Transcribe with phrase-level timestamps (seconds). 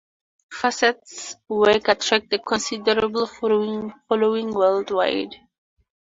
[0.51, 5.35] Fassett's work attracts a considerable following worldwide.